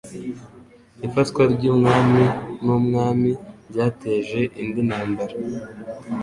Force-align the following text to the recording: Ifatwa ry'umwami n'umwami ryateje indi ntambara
Ifatwa 1.07 1.41
ry'umwami 1.53 2.23
n'umwami 2.63 3.31
ryateje 3.69 4.39
indi 4.61 4.81
ntambara 4.87 5.35